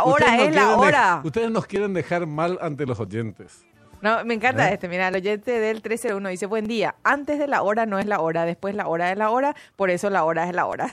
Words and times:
Ahora 0.00 0.42
es 0.42 0.54
la 0.54 0.76
hora. 0.76 1.20
Ustedes 1.24 1.50
nos 1.50 1.66
quieren 1.66 1.94
dejar 1.94 2.26
mal 2.26 2.58
ante 2.60 2.86
los 2.86 3.00
oyentes. 3.00 3.64
No, 4.02 4.24
me 4.24 4.34
encanta 4.34 4.72
este. 4.72 4.88
Mira, 4.88 5.08
el 5.08 5.16
oyente 5.16 5.50
del 5.50 5.76
1301 5.76 6.28
dice, 6.30 6.46
buen 6.46 6.66
día. 6.66 6.94
Antes 7.04 7.38
de 7.38 7.46
la 7.46 7.62
hora 7.62 7.84
no 7.84 7.98
es 7.98 8.06
la 8.06 8.20
hora, 8.20 8.46
después 8.46 8.74
la 8.74 8.86
hora 8.86 9.12
es 9.12 9.18
la 9.18 9.30
hora, 9.30 9.54
por 9.76 9.90
eso 9.90 10.08
la 10.08 10.24
hora 10.24 10.48
es 10.48 10.54
la 10.54 10.66
hora. 10.66 10.88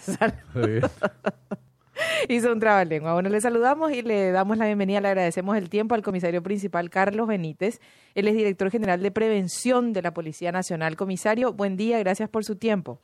Hizo 2.27 2.51
un 2.51 2.59
trabalengua. 2.59 3.13
Bueno, 3.13 3.29
le 3.29 3.39
saludamos 3.39 3.91
y 3.91 4.01
le 4.01 4.31
damos 4.31 4.57
la 4.57 4.65
bienvenida, 4.65 4.99
le 5.01 5.07
agradecemos 5.07 5.57
el 5.57 5.69
tiempo 5.69 5.95
al 5.95 6.01
comisario 6.01 6.43
principal 6.43 6.89
Carlos 6.89 7.27
Benítez. 7.27 7.79
Él 8.13 8.27
es 8.27 8.35
director 8.35 8.69
general 8.69 9.01
de 9.01 9.11
prevención 9.11 9.93
de 9.93 10.01
la 10.01 10.13
Policía 10.13 10.51
Nacional. 10.51 10.97
Comisario, 10.97 11.53
buen 11.53 11.77
día, 11.77 11.99
gracias 11.99 12.29
por 12.29 12.43
su 12.43 12.57
tiempo. 12.57 12.99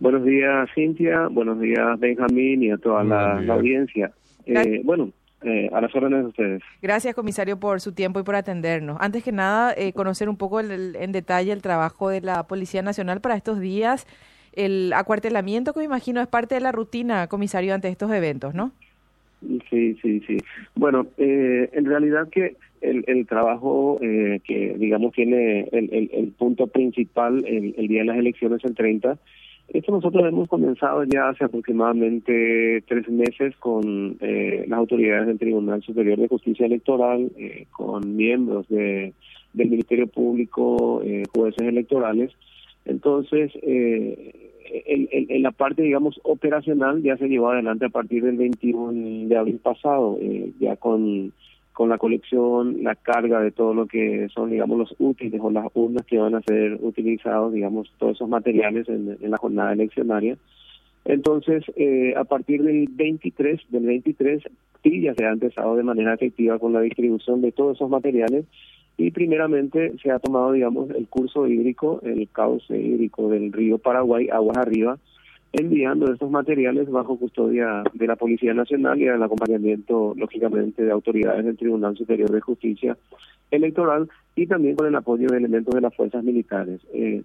Buenos 0.00 0.24
días, 0.24 0.68
Cintia. 0.74 1.28
Buenos 1.28 1.60
días, 1.60 2.00
Benjamín, 2.00 2.62
y 2.62 2.70
a 2.70 2.78
toda 2.78 3.04
la, 3.04 3.36
audiencia. 3.52 4.10
Eh, 4.46 4.80
bueno, 4.84 5.10
eh, 5.42 5.70
a 5.72 5.80
las 5.80 5.94
órdenes 5.94 6.20
de 6.20 6.26
ustedes. 6.26 6.62
Gracias, 6.82 7.14
comisario, 7.14 7.58
por 7.58 7.80
su 7.80 7.92
tiempo 7.92 8.20
y 8.20 8.22
por 8.22 8.34
atendernos. 8.34 8.98
Antes 9.00 9.24
que 9.24 9.32
nada, 9.32 9.74
eh, 9.76 9.92
conocer 9.92 10.28
un 10.28 10.36
poco 10.36 10.60
en 10.60 11.12
detalle 11.12 11.52
el 11.52 11.62
trabajo 11.62 12.08
de 12.08 12.20
la 12.20 12.42
Policía 12.46 12.82
Nacional 12.82 13.20
para 13.20 13.36
estos 13.36 13.60
días 13.60 14.06
el 14.52 14.92
acuartelamiento 14.92 15.72
que 15.72 15.80
me 15.80 15.84
imagino 15.84 16.20
es 16.20 16.28
parte 16.28 16.56
de 16.56 16.60
la 16.60 16.72
rutina, 16.72 17.26
comisario, 17.28 17.74
ante 17.74 17.88
estos 17.88 18.10
eventos, 18.12 18.54
¿no? 18.54 18.72
Sí, 19.70 19.96
sí, 20.02 20.20
sí. 20.26 20.38
Bueno, 20.74 21.06
eh, 21.16 21.70
en 21.72 21.84
realidad 21.86 22.28
que 22.28 22.56
el, 22.82 23.04
el 23.06 23.26
trabajo 23.26 23.98
eh, 24.02 24.40
que, 24.44 24.74
digamos, 24.78 25.12
tiene 25.12 25.68
el, 25.72 25.92
el, 25.92 26.10
el 26.12 26.28
punto 26.32 26.66
principal 26.66 27.44
el, 27.46 27.74
el, 27.78 27.88
día 27.88 28.00
de 28.00 28.06
las 28.06 28.18
elecciones, 28.18 28.62
el 28.64 28.74
30, 28.74 29.18
esto 29.72 29.92
nosotros 29.92 30.24
hemos 30.26 30.48
comenzado 30.48 31.04
ya 31.04 31.28
hace 31.28 31.44
aproximadamente 31.44 32.82
tres 32.88 33.08
meses 33.08 33.56
con 33.56 34.16
eh, 34.20 34.64
las 34.68 34.78
autoridades 34.78 35.26
del 35.26 35.38
Tribunal 35.38 35.82
Superior 35.82 36.18
de 36.18 36.28
Justicia 36.28 36.66
Electoral, 36.66 37.30
eh, 37.36 37.66
con 37.70 38.16
miembros 38.16 38.68
de, 38.68 39.12
del 39.52 39.70
Ministerio 39.70 40.06
Público, 40.06 41.02
eh, 41.04 41.24
jueces 41.32 41.66
electorales, 41.66 42.32
entonces, 42.84 43.52
eh, 43.62 44.50
en, 44.86 45.42
la 45.42 45.50
parte, 45.50 45.82
digamos, 45.82 46.20
operacional 46.22 47.02
ya 47.02 47.16
se 47.16 47.28
llevó 47.28 47.50
adelante 47.50 47.86
a 47.86 47.90
partir 47.90 48.22
del 48.24 48.36
21 48.36 49.28
de 49.28 49.36
abril 49.36 49.60
pasado, 49.62 50.18
eh, 50.20 50.52
ya 50.58 50.76
con, 50.76 51.32
con 51.80 51.88
la 51.88 51.96
colección, 51.96 52.82
la 52.82 52.94
carga 52.94 53.40
de 53.40 53.52
todo 53.52 53.72
lo 53.72 53.86
que 53.86 54.28
son, 54.34 54.50
digamos, 54.50 54.76
los 54.76 54.94
útiles 54.98 55.40
o 55.42 55.50
las 55.50 55.64
urnas 55.72 56.04
que 56.04 56.18
van 56.18 56.34
a 56.34 56.42
ser 56.42 56.74
utilizados, 56.82 57.54
digamos, 57.54 57.90
todos 57.96 58.16
esos 58.16 58.28
materiales 58.28 58.86
en, 58.90 59.16
la 59.18 59.38
jornada 59.38 59.72
eleccionaria. 59.72 60.36
Entonces, 61.06 61.64
eh, 61.76 62.12
a 62.18 62.24
partir 62.24 62.62
del 62.64 62.86
23, 62.90 63.62
del 63.70 63.86
23, 63.86 64.42
sí 64.82 65.00
ya 65.00 65.14
se 65.14 65.24
ha 65.24 65.30
empezado 65.30 65.74
de 65.74 65.82
manera 65.82 66.12
efectiva 66.12 66.58
con 66.58 66.74
la 66.74 66.82
distribución 66.82 67.40
de 67.40 67.50
todos 67.50 67.78
esos 67.78 67.88
materiales 67.88 68.44
y 68.98 69.10
primeramente 69.12 69.94
se 70.02 70.10
ha 70.10 70.18
tomado, 70.18 70.52
digamos, 70.52 70.90
el 70.90 71.08
curso 71.08 71.46
hídrico, 71.46 72.02
el 72.02 72.28
cauce 72.30 72.78
hídrico 72.78 73.30
del 73.30 73.54
río 73.54 73.78
Paraguay, 73.78 74.28
aguas 74.28 74.58
arriba, 74.58 74.98
enviando 75.52 76.12
estos 76.12 76.30
materiales 76.30 76.88
bajo 76.90 77.18
custodia 77.18 77.82
de 77.92 78.06
la 78.06 78.16
Policía 78.16 78.54
Nacional 78.54 79.00
y 79.00 79.06
el 79.06 79.22
acompañamiento, 79.22 80.14
lógicamente, 80.16 80.84
de 80.84 80.92
autoridades 80.92 81.44
del 81.44 81.56
Tribunal 81.56 81.96
Superior 81.96 82.30
de 82.30 82.40
Justicia 82.40 82.96
Electoral 83.50 84.08
y 84.36 84.46
también 84.46 84.76
con 84.76 84.86
el 84.86 84.94
apoyo 84.94 85.26
de 85.28 85.38
elementos 85.38 85.74
de 85.74 85.80
las 85.80 85.94
fuerzas 85.94 86.22
militares. 86.22 86.80
Eh, 86.94 87.22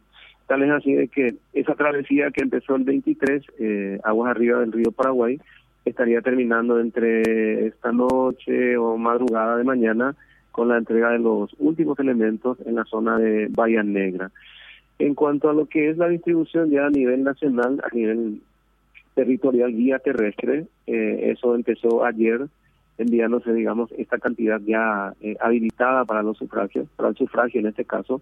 tal 0.48 0.64
es 0.64 0.72
así 0.72 0.94
de 0.94 1.08
que 1.08 1.36
esa 1.54 1.76
travesía 1.76 2.32
que 2.32 2.44
empezó 2.44 2.76
el 2.76 2.84
23, 2.84 3.44
eh, 3.60 4.00
aguas 4.04 4.32
arriba 4.32 4.60
del 4.60 4.72
río 4.72 4.92
Paraguay, 4.92 5.40
estaría 5.86 6.22
terminando 6.22 6.80
entre 6.80 7.68
esta 7.68 7.92
noche 7.92 8.76
o 8.76 8.98
madrugada 8.98 9.58
de 9.58 9.64
mañana 9.64 10.16
con 10.52 10.70
la 10.70 10.78
entrega 10.78 11.12
de 11.12 11.20
los 11.20 11.54
últimos 11.60 12.00
elementos 12.00 12.58
en 12.66 12.76
la 12.76 12.86
zona 12.86 13.20
de 13.20 13.48
Bahía 13.50 13.84
Negra. 13.84 14.32
En 14.98 15.14
cuanto 15.14 15.50
a 15.50 15.54
lo 15.54 15.66
que 15.66 15.90
es 15.90 15.98
la 15.98 16.08
distribución 16.08 16.70
ya 16.70 16.86
a 16.86 16.90
nivel 16.90 17.24
nacional, 17.24 17.82
a 17.84 17.94
nivel 17.94 18.42
territorial 19.14 19.74
vía 19.74 20.00
terrestre, 20.00 20.68
eh, 20.88 21.32
eso 21.32 21.56
empezó 21.56 22.06
ayer 22.06 22.48
enviándose, 22.98 23.54
digamos, 23.54 23.92
esta 23.98 24.18
cantidad 24.20 24.62
ya 24.62 25.14
eh, 25.22 25.36
habilitada 25.42 26.06
para 26.06 26.24
los 26.24 26.38
sufragios, 26.38 26.88
para 26.96 27.10
el 27.10 27.16
sufragio 27.16 27.60
en 27.60 27.68
este 27.68 27.84
caso, 27.84 28.22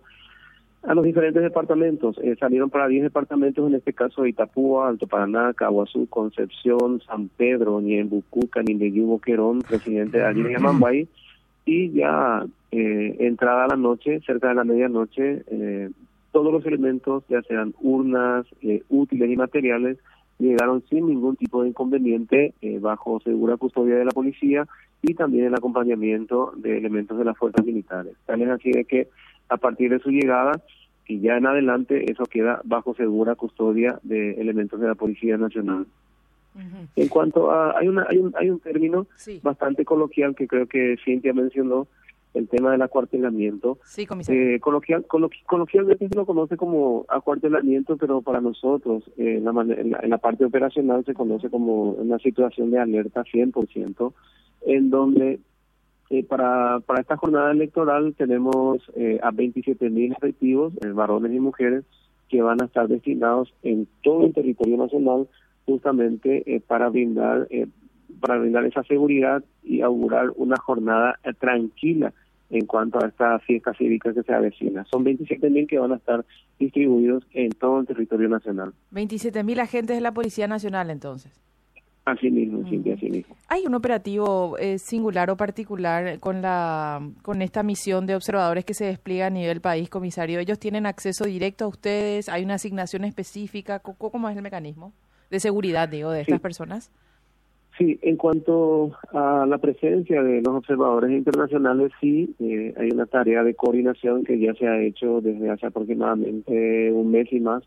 a 0.84 0.94
los 0.94 1.06
diferentes 1.06 1.42
departamentos. 1.42 2.18
Eh, 2.22 2.36
salieron 2.40 2.70
para 2.70 2.88
10 2.88 3.03
departamentos, 3.03 3.68
en 3.68 3.75
este 3.75 3.94
caso 3.94 4.25
Itapúa, 4.25 4.90
Alto 4.90 5.08
Paraná, 5.08 5.53
Caguazú, 5.53 6.08
Concepción, 6.08 7.02
San 7.02 7.30
Pedro, 7.30 7.80
Niembucú, 7.81 8.48
Canindeyú, 8.50 9.08
Boquerón, 9.08 9.62
presidente 9.62 10.18
de 10.18 10.25
allí 10.25 10.44
de 10.44 10.56
Amambay, 10.56 11.08
y 11.66 11.92
ya 11.92 12.46
eh, 12.72 13.16
entrada 13.19 13.68
la 13.68 13.78
noche, 13.78 14.19
cerca 14.25 14.50
de 14.50 14.56
la 14.56 14.64
medianoche, 14.64 15.44
eh, 15.48 15.90
todos 16.34 16.52
los 16.52 16.66
elementos, 16.66 17.24
ya 17.30 17.42
sean 17.44 17.74
urnas, 17.82 18.46
eh, 18.62 18.84
útiles 18.90 19.32
y 19.32 19.38
materiales, 19.38 19.98
llegaron 20.40 20.84
sin 20.90 21.08
ningún 21.08 21.38
tipo 21.38 21.62
de 21.62 21.70
inconveniente 21.70 22.54
eh, 22.62 22.80
bajo 22.80 23.22
segura 23.22 23.56
custodia 23.56 23.96
de 23.96 24.06
la 24.06 24.12
policía 24.12 24.68
y 25.02 25.14
también 25.14 25.46
el 25.46 25.56
acompañamiento 25.56 26.52
de 26.58 26.78
elementos 26.78 27.18
de 27.18 27.26
las 27.26 27.38
fuerzas 27.38 27.64
militares. 27.66 28.16
Tal 28.26 28.42
es 28.42 28.50
así 28.50 28.72
de 28.72 28.84
que 28.84 29.08
a 29.48 29.58
partir 29.58 29.92
de 29.92 30.00
su 30.00 30.10
llegada 30.10 30.60
y 31.08 31.20
ya 31.20 31.38
en 31.38 31.46
adelante 31.46 32.12
eso 32.12 32.26
queda 32.26 32.62
bajo 32.64 32.96
segura 32.96 33.36
custodia 33.36 34.00
de 34.04 34.32
elementos 34.42 34.80
de 34.80 34.88
la 34.88 34.96
Policía 34.96 35.38
Nacional. 35.38 35.86
En 36.96 37.08
cuanto 37.08 37.52
a, 37.52 37.78
hay, 37.78 37.88
una, 37.88 38.06
hay, 38.10 38.18
un, 38.18 38.34
hay 38.38 38.50
un 38.50 38.60
término 38.60 39.08
bastante 39.42 39.86
coloquial 39.86 40.36
que 40.36 40.48
creo 40.48 40.68
que 40.68 40.98
Cintia 41.04 41.34
mencionó, 41.34 41.88
el 42.34 42.48
tema 42.48 42.72
del 42.72 42.82
acuartelamiento. 42.82 43.78
Sí, 43.84 44.06
comisario. 44.06 44.56
Eh, 44.56 44.60
coloquial, 44.60 45.06
coloquialmente 45.06 46.08
se 46.08 46.16
lo 46.16 46.26
conoce 46.26 46.58
como 46.58 47.06
acuartelamiento, 47.08 47.98
pero 47.98 48.22
para 48.22 48.42
nosotros 48.42 49.04
eh, 49.18 49.38
en, 49.38 49.46
la, 49.46 50.02
en, 50.02 50.10
la, 50.10 50.18
parte 50.18 50.46
operacional 50.46 51.06
se 51.06 51.14
conoce 51.14 51.50
como 51.50 51.92
una 51.92 52.18
situación 52.20 52.72
de 52.72 52.80
alerta 52.80 53.24
100%, 53.24 54.14
en 54.66 54.90
donde 54.90 55.40
eh, 56.10 56.24
para, 56.24 56.80
para 56.82 57.02
esta 57.02 57.18
jornada 57.18 57.52
electoral 57.52 58.14
tenemos 58.18 58.80
eh, 58.96 59.20
a 59.24 59.32
27 59.32 59.90
mil 59.90 60.12
efectivos, 60.12 60.74
eh, 60.82 60.90
varones 60.90 61.34
y 61.34 61.40
mujeres, 61.40 61.86
que 62.30 62.42
van 62.42 62.62
a 62.62 62.66
estar 62.66 62.88
destinados 62.88 63.54
en 63.64 63.88
todo 64.02 64.26
el 64.26 64.34
territorio 64.34 64.78
nacional 64.78 65.28
justamente 65.66 66.44
eh, 66.46 66.62
para 66.66 66.90
brindar 66.90 67.48
eh, 67.50 67.68
para 68.20 68.38
brindar 68.38 68.66
esa 68.66 68.84
seguridad 68.84 69.44
y 69.64 69.82
augurar 69.82 70.32
una 70.36 70.58
jornada 70.58 71.20
eh, 71.24 71.34
tranquila 71.40 72.14
en 72.53 72.66
cuanto 72.66 73.03
a 73.03 73.08
esta 73.08 73.40
fiesta 73.40 73.74
cívica 73.74 74.14
que 74.14 74.24
se 74.24 74.34
avecina. 74.34 74.86
Son 74.86 75.03
27 75.03 75.50
mil 75.50 75.68
que 75.68 75.80
van 75.80 75.91
a 75.91 75.96
estar 75.96 76.25
distribuidos 76.59 77.25
en 77.34 77.50
todo 77.52 77.80
el 77.80 77.88
territorio 77.88 78.30
nacional. 78.30 78.74
27 78.91 79.44
mil 79.44 79.59
agentes 79.59 79.96
de 79.97 80.02
la 80.02 80.14
Policía 80.14 80.47
Nacional 80.47 80.90
entonces. 80.90 81.31
Así 82.06 82.30
mismo, 82.30 82.68
sí, 82.69 82.84
así 82.92 83.09
mismo. 83.09 83.36
¿Hay 83.47 83.66
un 83.66 83.75
operativo 83.75 84.58
singular 84.78 85.30
o 85.30 85.38
particular 85.38 86.19
con 86.19 86.42
la 86.42 87.02
con 87.22 87.42
esta 87.42 87.63
misión 87.63 88.06
de 88.06 88.16
observadores 88.16 88.66
que 88.66 88.74
se 88.74 88.84
despliega 88.86 89.28
a 89.28 89.30
nivel 89.30 89.62
país, 89.62 89.90
comisario? 89.90 90.40
¿Ellos 90.40 90.59
tienen 90.59 90.86
acceso 90.86 91.24
directo 91.24 91.63
a 91.63 91.69
ustedes? 91.69 92.28
¿Hay 92.28 92.44
una 92.44 92.56
asignación 92.56 93.06
específica? 93.06 93.80
¿Cómo 93.80 94.30
es 94.30 94.36
el 94.36 94.44
mecanismo? 94.44 94.94
de 95.34 95.40
seguridad, 95.40 95.90
digo, 95.90 96.12
de 96.12 96.22
estas 96.22 96.40
personas? 96.40 96.92
Sí, 97.78 97.98
en 98.04 98.18
cuanto 98.18 98.92
a 99.12 99.48
la 99.48 99.58
presencia 99.58 100.22
de 100.22 100.42
los 100.44 100.54
observadores 100.54 101.10
internacionales, 101.12 101.92
sí, 102.00 102.36
eh, 102.40 102.72
hay 102.78 102.92
una 102.92 103.08
tarea 103.08 103.44
de 103.44 103.56
coordinación 103.56 104.24
que 104.24 104.38
ya 104.38 104.54
se 104.54 104.68
ha 104.68 104.80
hecho 104.80 105.22
desde 105.22 105.50
hace 105.50 105.66
aproximadamente 105.66 106.92
un 106.92 107.10
mes 107.10 107.34
y 107.34 107.40
más 107.40 107.64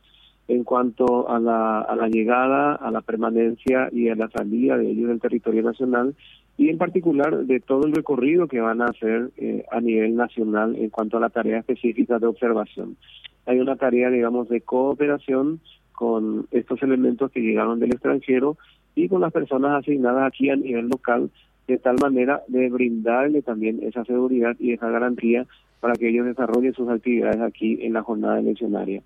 en 0.49 0.63
cuanto 0.63 1.29
a 1.29 1.41
la, 1.41 1.81
a 1.81 1.97
la 1.97 2.09
llegada, 2.09 2.77
a 2.77 2.93
la 2.93 3.01
permanencia 3.01 3.89
y 3.91 4.09
a 4.09 4.15
la 4.15 4.31
salida 4.31 4.77
de 4.79 4.89
ellos 4.89 5.09
del 5.09 5.21
territorio 5.21 5.63
nacional 5.63 6.15
y 6.57 6.69
en 6.69 6.79
particular 6.79 7.45
de 7.45 7.61
todo 7.61 7.87
el 7.87 7.93
recorrido 7.93 8.47
que 8.47 8.61
van 8.61 8.83
a 8.83 8.87
hacer 8.87 9.31
eh, 9.37 9.65
a 9.71 9.81
nivel 9.81 10.15
nacional 10.15 10.77
en 10.77 10.91
cuanto 10.91 11.17
a 11.17 11.21
la 11.21 11.31
tarea 11.31 11.59
específica 11.59 12.21
de 12.21 12.27
observación. 12.27 12.97
Hay 13.45 13.59
una 13.59 13.77
tarea, 13.77 14.09
digamos, 14.09 14.49
de 14.49 14.61
cooperación 14.61 15.61
con 15.93 16.47
estos 16.51 16.83
elementos 16.83 17.31
que 17.33 17.41
llegaron 17.41 17.81
del 17.81 17.93
extranjero 17.93 18.57
y 18.97 19.09
con 19.09 19.21
las 19.21 19.33
personas 19.33 19.81
asignadas 19.81 20.27
aquí 20.27 20.51
a 20.51 20.57
nivel 20.57 20.89
local, 20.89 21.31
de 21.69 21.79
tal 21.79 21.97
manera 22.01 22.43
de 22.49 22.69
brindarle 22.71 23.43
también 23.43 23.81
esa 23.83 24.05
seguridad 24.05 24.57
y 24.59 24.73
esa 24.73 24.91
garantía 24.91 25.47
para 25.79 25.95
que 25.95 26.09
ellos 26.09 26.27
desarrollen 26.27 26.75
sus 26.75 26.89
actividades 26.89 27.41
aquí 27.41 27.79
en 27.83 27.93
la 27.93 28.03
jornada 28.03 28.41
eleccionaria. 28.41 29.03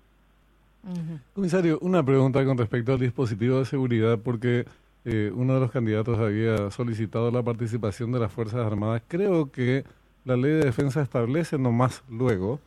Comisario, 1.33 1.77
una 1.81 2.03
pregunta 2.03 2.43
con 2.43 2.57
respecto 2.57 2.93
al 2.93 2.99
dispositivo 2.99 3.59
de 3.59 3.65
seguridad, 3.65 4.17
porque 4.17 4.65
eh, 5.05 5.31
uno 5.35 5.53
de 5.53 5.59
los 5.59 5.71
candidatos 5.71 6.17
había 6.17 6.71
solicitado 6.71 7.29
la 7.29 7.43
participación 7.43 8.11
de 8.11 8.19
las 8.19 8.31
Fuerzas 8.31 8.65
Armadas. 8.65 9.03
Creo 9.07 9.51
que 9.51 9.83
la 10.25 10.37
ley 10.37 10.51
de 10.51 10.65
defensa 10.65 11.01
establece 11.01 11.57
nomás 11.57 12.03
luego 12.09 12.59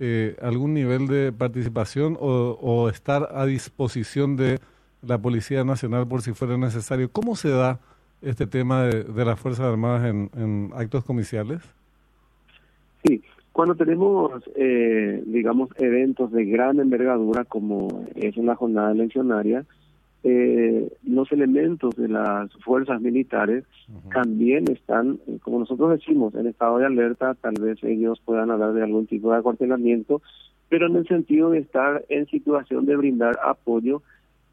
eh, 0.00 0.36
algún 0.40 0.74
nivel 0.74 1.08
de 1.08 1.32
participación 1.32 2.16
o, 2.20 2.88
estar 2.88 3.30
a 3.34 3.44
disposición 3.46 4.36
de 4.36 4.60
la 5.02 5.18
Policía 5.18 5.64
Nacional 5.64 6.06
por 6.06 6.22
si 6.22 6.32
fuera 6.32 6.56
necesario. 6.56 7.10
¿Cómo 7.10 7.36
se 7.36 7.50
da 7.50 7.78
este 8.22 8.46
tema 8.46 8.84
de, 8.84 9.24
las 9.24 9.38
Fuerzas 9.38 9.66
Armadas 9.66 10.04
en, 10.06 10.70
actos 10.74 11.04
comerciales? 11.04 11.62
Sí, 13.04 13.22
cuando 13.52 13.74
tenemos, 13.74 14.42
eh, 14.56 15.22
digamos, 15.26 15.70
eventos 15.76 16.32
de 16.32 16.44
gran 16.44 16.80
envergadura 16.80 17.44
como 17.44 18.04
es 18.14 18.36
en 18.36 18.46
la 18.46 18.56
jornada 18.56 18.92
eleccionaria, 18.92 19.64
eh, 20.24 20.92
los 21.04 21.30
elementos 21.30 21.94
de 21.94 22.08
las 22.08 22.52
fuerzas 22.64 23.00
militares 23.00 23.64
también 24.12 24.64
están, 24.68 25.20
como 25.42 25.60
nosotros 25.60 25.90
decimos, 25.90 26.34
en 26.34 26.48
estado 26.48 26.78
de 26.78 26.86
alerta, 26.86 27.34
tal 27.34 27.54
vez 27.60 27.82
ellos 27.84 28.20
puedan 28.24 28.50
hablar 28.50 28.72
de 28.72 28.82
algún 28.82 29.06
tipo 29.06 29.30
de 29.30 29.38
acuartelamiento, 29.38 30.20
pero 30.68 30.88
en 30.88 30.96
el 30.96 31.06
sentido 31.06 31.50
de 31.50 31.60
estar 31.60 32.04
en 32.08 32.26
situación 32.26 32.84
de 32.84 32.96
brindar 32.96 33.38
apoyo 33.44 34.02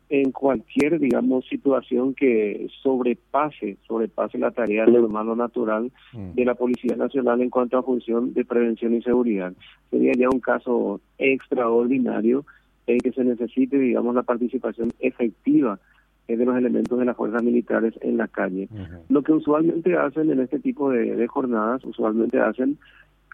en 0.09 0.31
cualquier, 0.31 0.99
digamos, 0.99 1.47
situación 1.47 2.13
que 2.13 2.67
sobrepase, 2.83 3.77
sobrepase 3.87 4.37
la 4.37 4.51
tarea 4.51 4.85
normal 4.85 5.29
o 5.29 5.35
natural 5.35 5.91
de 6.13 6.45
la 6.45 6.55
Policía 6.55 6.95
Nacional 6.95 7.41
en 7.41 7.49
cuanto 7.49 7.77
a 7.77 7.83
función 7.83 8.33
de 8.33 8.45
prevención 8.45 8.93
y 8.93 9.01
seguridad. 9.01 9.53
Sería 9.89 10.13
ya 10.13 10.29
un 10.29 10.39
caso 10.39 11.01
extraordinario 11.17 12.45
en 12.87 12.99
que 12.99 13.11
se 13.11 13.23
necesite, 13.23 13.79
digamos, 13.79 14.13
la 14.13 14.23
participación 14.23 14.91
efectiva 14.99 15.79
de 16.27 16.45
los 16.45 16.57
elementos 16.57 16.97
de 16.97 17.05
las 17.05 17.15
fuerzas 17.15 17.43
militares 17.43 17.93
en 18.01 18.17
la 18.17 18.27
calle. 18.27 18.67
Lo 19.09 19.23
que 19.23 19.31
usualmente 19.31 19.95
hacen 19.95 20.31
en 20.31 20.39
este 20.39 20.59
tipo 20.59 20.89
de, 20.89 21.27
jornadas, 21.27 21.83
usualmente 21.83 22.39
hacen 22.39 22.77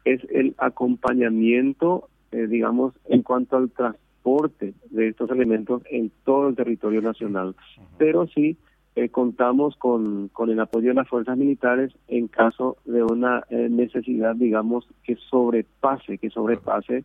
es 0.04 0.22
el 0.32 0.56
acompañamiento, 0.58 2.10
eh, 2.32 2.48
digamos, 2.48 2.94
en 3.08 3.24
cuanto 3.24 3.58
al 3.58 3.70
transporte 4.22 4.74
de 4.90 5.10
estos 5.10 5.30
elementos 5.32 5.82
en 5.90 6.12
todo 6.24 6.50
el 6.50 6.56
territorio 6.56 7.02
nacional. 7.02 7.56
Pero 7.98 8.28
sí 8.28 8.58
eh, 8.96 9.10
contamos 9.10 9.76
con, 9.78 10.30
con 10.30 10.50
el 10.50 10.60
apoyo 10.60 10.90
de 10.90 10.96
las 10.96 11.08
fuerzas 11.08 11.38
militares 11.38 11.94
en 12.08 12.28
caso 12.28 12.78
de 12.86 13.04
una 13.04 13.44
eh, 13.50 13.68
necesidad, 13.70 14.36
digamos, 14.36 14.88
que 15.04 15.16
sobrepase, 15.30 16.18
que 16.18 16.30
sobrepase 16.30 17.04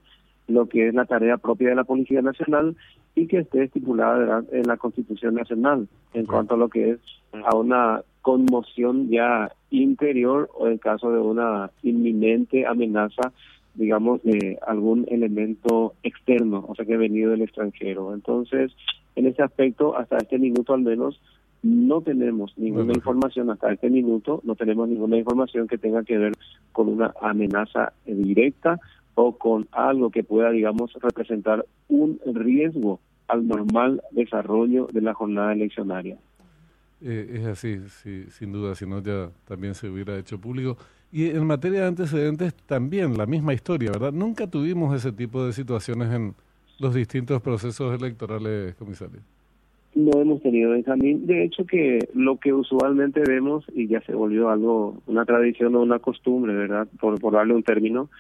lo 0.49 0.69
que 0.69 0.89
es 0.89 0.95
la 0.95 1.07
tarea 1.07 1.39
propia 1.39 1.71
de 1.71 1.75
la 1.75 1.85
Policía 1.85 2.23
Nacional 2.23 2.77
y 3.15 3.27
que 3.27 3.39
esté 3.39 3.65
estipulada 3.65 4.45
en 4.53 4.67
la 4.67 4.77
Constitución 4.77 5.35
Nacional 5.35 5.89
en 6.13 6.27
cuanto 6.27 6.55
a 6.55 6.59
lo 6.59 6.69
que 6.69 6.91
es 6.91 7.01
a 7.45 7.57
una 7.57 8.03
conmoción 8.23 9.09
ya 9.09 9.51
interior 9.71 10.49
o 10.55 10.69
en 10.69 10.79
caso 10.79 11.11
de 11.11 11.19
una 11.19 11.71
inminente 11.83 12.67
amenaza 12.67 13.33
digamos, 13.77 14.23
de 14.23 14.59
algún 14.67 15.07
elemento 15.09 15.95
externo, 16.03 16.65
o 16.69 16.75
sea, 16.75 16.85
que 16.85 16.95
ha 16.95 16.99
venido 16.99 17.31
del 17.31 17.43
extranjero. 17.43 18.15
Entonces, 18.15 18.73
en 19.15 19.27
ese 19.27 19.43
aspecto, 19.43 19.97
hasta 19.97 20.19
este 20.19 20.39
minuto 20.39 20.75
al 20.75 20.83
menos, 20.83 21.21
no 21.63 22.01
tenemos 22.01 22.57
ninguna 22.57 22.93
información, 22.93 23.51
hasta 23.51 23.73
este 23.73 23.91
minuto, 23.91 24.41
no 24.45 24.55
tenemos 24.55 24.89
ninguna 24.89 25.17
información 25.17 25.67
que 25.67 25.79
tenga 25.79 26.05
que 26.05 26.17
ver 26.19 26.33
con 26.73 26.89
una 26.89 27.13
amenaza 27.21 27.93
directa 28.05 28.79
o 29.15 29.37
con 29.37 29.67
algo 29.73 30.11
que 30.11 30.23
pueda, 30.23 30.51
digamos, 30.51 30.93
representar 31.01 31.65
un 31.89 32.21
riesgo 32.25 33.01
al 33.29 33.47
normal 33.49 34.03
desarrollo 34.13 34.89
de 34.93 35.01
la 35.01 35.15
jornada 35.15 35.53
eleccionaria. 35.53 36.19
Eh, 37.03 37.41
es 37.41 37.47
así, 37.47 37.79
sí, 37.89 38.27
sin 38.31 38.53
duda, 38.53 38.75
si 38.75 38.87
no 38.87 39.03
ya 39.03 39.31
también 39.47 39.75
se 39.75 39.89
hubiera 39.89 40.19
hecho 40.19 40.41
público. 40.41 40.77
Y 41.13 41.31
en 41.31 41.47
materia 41.47 41.83
de 41.83 41.87
antecedentes 41.87 42.55
también 42.55 43.17
la 43.17 43.27
misma 43.27 43.55
historia, 43.55 43.91
¿verdad? 43.93 44.13
Nunca 44.13 44.47
tuvimos 44.49 44.95
ese 44.95 45.13
tipo 45.13 45.45
de 45.45 45.53
situaciones 45.53 46.13
en 46.13 46.35
los 46.79 46.95
distintos 46.95 47.41
procesos 47.41 47.99
electorales, 47.99 48.75
comisario. 48.75 49.21
No 49.97 50.21
hemos 50.21 50.43
tenido, 50.43 50.73
Benjamín. 50.73 51.27
De 51.27 51.45
hecho, 51.45 51.65
que 51.65 52.01
lo 52.13 52.37
que 52.37 52.53
usualmente 52.53 53.23
vemos, 53.27 53.65
y 53.75 53.87
ya 53.87 54.03
se 54.03 54.15
volvió 54.15 54.51
algo, 54.51 55.01
una 55.07 55.25
tradición 55.25 55.75
o 55.75 55.81
una 55.81 56.01
costumbre, 56.01 56.55
¿verdad? 56.55 56.87
Por, 57.01 57.19
darle 57.33 57.55
un 57.55 57.63
término, 57.63 58.11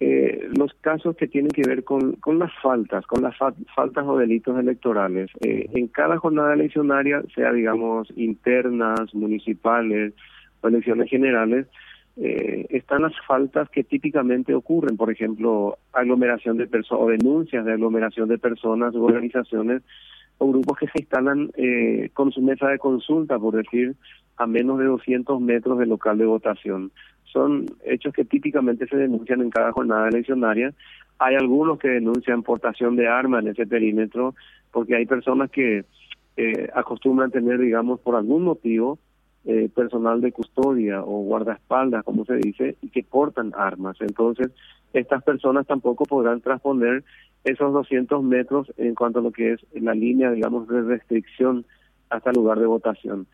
eh, 0.00 0.50
los 0.54 0.74
casos 0.82 1.16
que 1.16 1.26
tienen 1.26 1.50
que 1.50 1.66
ver 1.66 1.82
con, 1.82 2.16
con 2.16 2.38
las 2.38 2.52
faltas, 2.60 3.06
con 3.06 3.22
las 3.22 3.34
faltas 3.38 4.04
o 4.06 4.18
delitos 4.18 4.58
electorales. 4.58 5.30
Eh, 5.40 5.70
en 5.72 5.86
cada 5.88 6.18
jornada 6.18 6.52
eleccionaria, 6.52 7.22
sea 7.34 7.52
digamos 7.52 8.12
internas, 8.16 9.14
municipales 9.14 10.12
o 10.60 10.68
elecciones 10.68 11.08
generales, 11.08 11.66
eh, 12.16 12.66
están 12.70 13.02
las 13.02 13.12
faltas 13.26 13.68
que 13.70 13.82
típicamente 13.82 14.54
ocurren, 14.54 14.96
por 14.96 15.10
ejemplo, 15.10 15.78
aglomeración 15.92 16.56
de 16.56 16.66
personas 16.66 17.04
o 17.04 17.08
denuncias 17.08 17.64
de 17.64 17.72
aglomeración 17.72 18.28
de 18.28 18.38
personas 18.38 18.94
u 18.94 19.04
organizaciones 19.04 19.82
o 20.38 20.48
grupos 20.48 20.78
que 20.78 20.86
se 20.86 21.00
instalan 21.00 21.50
eh, 21.56 22.10
con 22.12 22.30
su 22.30 22.40
mesa 22.40 22.68
de 22.68 22.78
consulta, 22.78 23.38
por 23.38 23.54
decir, 23.54 23.94
a 24.36 24.46
menos 24.46 24.78
de 24.78 24.84
200 24.86 25.40
metros 25.40 25.78
del 25.78 25.88
local 25.88 26.18
de 26.18 26.26
votación. 26.26 26.92
Son 27.24 27.66
hechos 27.84 28.12
que 28.12 28.24
típicamente 28.24 28.86
se 28.86 28.96
denuncian 28.96 29.40
en 29.40 29.50
cada 29.50 29.72
jornada 29.72 30.08
eleccionaria. 30.08 30.72
Hay 31.18 31.34
algunos 31.34 31.78
que 31.78 31.88
denuncian 31.88 32.42
portación 32.42 32.96
de 32.96 33.08
armas 33.08 33.44
en 33.44 33.50
ese 33.50 33.66
perímetro, 33.66 34.34
porque 34.72 34.96
hay 34.96 35.06
personas 35.06 35.50
que 35.50 35.84
eh, 36.36 36.68
acostumbran 36.74 37.30
tener, 37.30 37.58
digamos, 37.58 38.00
por 38.00 38.16
algún 38.16 38.42
motivo, 38.42 38.98
eh, 39.46 39.68
personal 39.74 40.20
de 40.20 40.32
custodia 40.32 41.02
o 41.02 41.22
guardaespaldas, 41.22 42.02
como 42.04 42.24
se 42.24 42.36
dice, 42.36 42.76
y 42.80 42.88
que 42.88 43.02
portan 43.02 43.52
armas. 43.56 43.96
Entonces, 44.00 44.50
estas 44.92 45.22
personas 45.22 45.66
tampoco 45.66 46.04
podrán 46.04 46.40
transponer 46.40 47.04
esos 47.44 47.72
200 47.72 48.22
metros 48.22 48.72
en 48.78 48.94
cuanto 48.94 49.18
a 49.18 49.22
lo 49.22 49.30
que 49.32 49.52
es 49.52 49.60
la 49.74 49.94
línea, 49.94 50.30
digamos, 50.30 50.66
de 50.68 50.82
restricción 50.82 51.66
hasta 52.08 52.30
el 52.30 52.36
lugar 52.36 52.58
de 52.58 52.66
votación. 52.66 53.26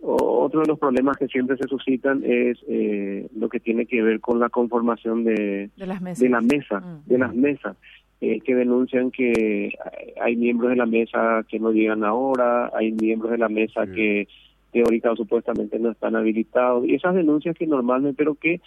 otro 0.00 0.60
de 0.60 0.68
los 0.68 0.78
problemas 0.78 1.16
que 1.16 1.26
siempre 1.26 1.56
se 1.56 1.66
suscitan 1.66 2.22
es 2.24 2.58
eh, 2.68 3.28
lo 3.36 3.48
que 3.48 3.58
tiene 3.58 3.86
que 3.86 4.00
ver 4.00 4.20
con 4.20 4.38
la 4.38 4.48
conformación 4.48 5.24
de, 5.24 5.70
de, 5.76 5.86
las 5.86 6.00
mesas. 6.00 6.20
de 6.20 6.28
la 6.28 6.40
mesa, 6.40 6.80
mm. 6.80 7.02
de 7.06 7.18
las 7.18 7.34
mesas. 7.34 7.76
Eh, 8.20 8.40
que 8.40 8.54
denuncian 8.56 9.12
que 9.12 9.72
hay 10.20 10.34
miembros 10.34 10.70
de 10.70 10.76
la 10.76 10.86
mesa 10.86 11.44
que 11.48 11.60
no 11.60 11.70
llegan 11.70 12.02
ahora, 12.02 12.68
hay 12.74 12.90
miembros 12.90 13.30
de 13.30 13.38
la 13.38 13.48
mesa 13.48 13.86
que 13.86 14.26
teórica 14.72 15.12
o 15.12 15.16
supuestamente 15.16 15.78
no 15.78 15.90
están 15.90 16.16
habilitados. 16.16 16.86
Y 16.86 16.94
esas 16.94 17.14
denuncias 17.14 17.56
que 17.56 17.66
normalmente, 17.66 18.16
pero 18.16 18.34
que 18.34 18.60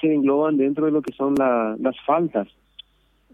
se 0.00 0.12
engloban 0.12 0.56
dentro 0.56 0.86
de 0.86 0.92
lo 0.92 1.02
que 1.02 1.12
son 1.12 1.34
las 1.36 1.96
faltas. 2.04 2.48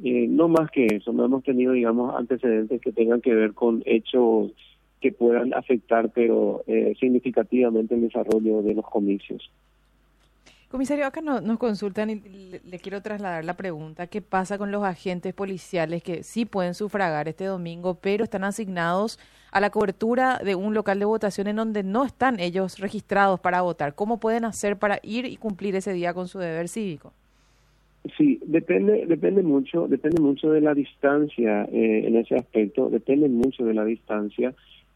Eh, 0.03 0.27
no 0.29 0.49
más 0.49 0.71
que 0.71 0.87
eso, 0.87 1.13
no 1.13 1.27
hemos 1.27 1.45
tenido, 1.45 1.73
digamos, 1.73 2.15
antecedentes 2.15 2.81
que 2.81 2.93
tengan 2.93 3.21
que 3.21 3.35
ver 3.35 3.53
con 3.53 3.83
hechos 3.85 4.53
que 5.01 5.13
puedan 5.13 5.53
afectar, 5.55 6.11
pero 6.11 6.63
eh, 6.67 6.95
significativamente 6.99 7.95
el 7.95 8.03
desarrollo 8.03 8.63
de 8.63 8.75
los 8.75 8.85
comicios. 8.87 9.51
Comisario, 10.71 11.05
acá 11.05 11.21
nos 11.21 11.59
consultan 11.59 12.11
y 12.11 12.15
le, 12.65 12.79
quiero 12.79 13.03
trasladar 13.03 13.45
la 13.45 13.57
pregunta, 13.57 14.07
¿qué 14.07 14.23
pasa 14.23 14.57
con 14.57 14.71
los 14.71 14.85
agentes 14.85 15.35
policiales 15.35 16.01
que 16.01 16.23
sí 16.23 16.45
pueden 16.45 16.75
sufragar 16.75 17.27
este 17.27 17.45
domingo, 17.47 17.99
pero 18.01 18.23
están 18.23 18.45
asignados 18.45 19.19
a 19.51 19.59
la 19.59 19.71
cobertura 19.71 20.39
de 20.39 20.55
un 20.55 20.73
local 20.73 21.01
de 21.01 21.07
votación 21.07 21.49
en 21.49 21.57
donde 21.57 21.83
no 21.83 22.05
están 22.05 22.39
ellos 22.39 22.79
registrados 22.79 23.41
para 23.41 23.63
votar? 23.63 23.97
¿Cómo 23.97 24.21
pueden 24.21 24.45
hacer 24.45 24.77
para 24.77 25.01
ir 25.03 25.25
y 25.27 25.37
cumplir 25.39 25.75
ese 25.75 25.93
día 25.93 26.15
con 26.15 26.29
su 26.29 26.39
deber 26.39 26.69
cívico? 26.69 27.13
Sí, 28.17 28.39
depende, 28.47 29.07
depende 29.07 29.43
mucho, 29.43 29.89
depende 29.89 30.23
mucho 30.23 30.53
de 30.53 30.61
la 30.61 30.73
distancia 30.73 31.65
eh, 31.65 32.05
en 32.07 32.15
ese 32.15 32.37
aspecto, 32.37 32.91
depende 32.91 33.29
mucho 33.29 33.65
de 33.65 33.75
la 33.75 33.85
distancia, 33.85 34.55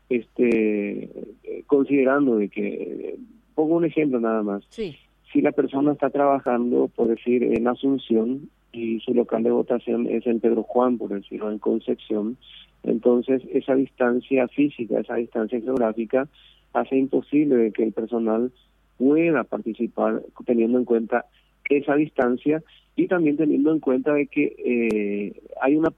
este, 0.09 1.11
eh, 1.43 1.65
considerando 1.67 2.37
de 2.37 2.49
que, 2.49 2.69
eh, 2.69 3.17
pongo 3.57 3.75
un 3.75 3.87
ejemplo 3.87 4.21
nada 4.21 4.45
más. 4.45 4.63
Sí 4.69 4.97
si 5.35 5.43
la 5.43 5.51
persona 5.51 5.93
está 5.93 6.11
trabajando, 6.11 6.89
por 6.95 7.09
decir, 7.09 7.43
en 7.43 7.67
Asunción 7.67 8.49
y 8.73 9.01
su 9.01 9.13
local 9.15 9.43
de 9.43 9.51
votación 9.51 10.07
es 10.07 10.25
en 10.29 10.39
Pedro 10.39 10.63
Juan, 10.63 10.97
por 10.97 11.11
decirlo, 11.11 11.51
en 11.51 11.59
Concepción, 11.59 12.37
entonces 12.85 13.43
esa 13.53 13.75
distancia 13.75 14.47
física, 14.47 15.01
esa 15.01 15.17
distancia 15.17 15.61
geográfica 15.61 16.29
hace 16.73 16.97
imposible 16.97 17.73
que 17.73 17.83
el 17.83 17.93
personal 17.93 18.53
pueda 18.97 19.43
participar 19.43 20.23
teniendo 20.47 20.79
en 20.79 20.85
cuenta 20.85 21.27
esa 21.69 21.97
distancia 21.97 22.63
y 22.95 23.09
también 23.09 23.37
teniendo 23.37 23.73
en 23.73 23.81
cuenta 23.81 24.15
de 24.15 24.29
que 24.29 24.55
eh, 24.65 25.43
hay 25.61 25.75
una 25.75 25.93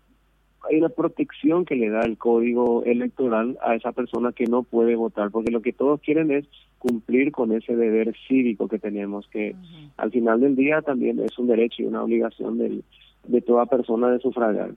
hay 0.69 0.79
una 0.79 0.89
protección 0.89 1.65
que 1.65 1.77
le 1.77 1.91
da 1.91 2.03
el 2.03 2.19
código 2.19 2.85
electoral 2.85 3.59
a 3.63 3.75
esa 3.75 3.93
persona 3.93 4.33
que 4.33 4.47
no 4.47 4.63
puede 4.63 4.97
votar, 4.97 5.31
porque 5.31 5.51
lo 5.51 5.63
que 5.63 5.73
todos 5.73 6.01
quieren 6.01 6.31
es 6.31 6.47
cumplir 6.79 7.33
con 7.33 7.53
ese 7.53 7.77
deber 7.77 8.15
cívico 8.29 8.69
que 8.69 8.79
tenemos, 8.79 9.27
que 9.29 9.55
al 9.97 10.11
final 10.11 10.41
del 10.41 10.57
día 10.57 10.83
también 10.83 11.21
es 11.21 11.39
un 11.39 11.49
derecho 11.49 11.83
y 11.83 11.87
una 11.87 12.03
obligación 12.03 12.59
del, 12.59 12.85
de 13.27 13.41
toda 13.41 13.67
persona 13.67 14.11
de 14.11 14.19
sufragar. 14.21 14.75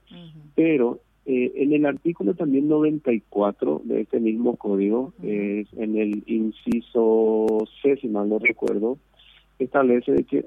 Pero 0.54 1.00
eh, 1.26 1.52
en 1.56 1.72
el 1.72 1.86
artículo 1.86 2.34
también 2.34 2.68
94 2.68 3.82
de 3.84 4.02
este 4.02 4.20
mismo 4.20 4.56
código, 4.56 5.12
en 5.22 5.96
el 5.96 6.22
inciso 6.26 7.46
C, 7.82 7.96
si 7.96 8.08
mal 8.08 8.28
no 8.28 8.38
recuerdo, 8.38 8.98
establece 9.58 10.12
de 10.12 10.24
que 10.24 10.46